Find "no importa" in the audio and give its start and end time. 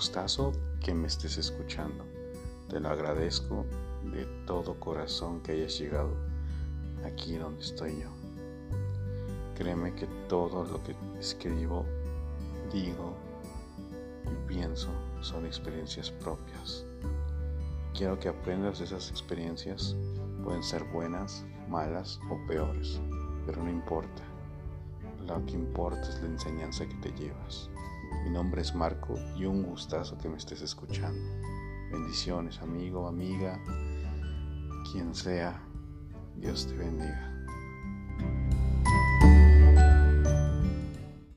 23.62-24.22